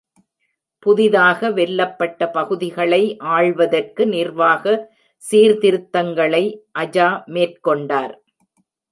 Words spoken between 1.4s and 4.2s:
வெல்லப்பட்ட பகுதிகளை ஆள்வதற்கு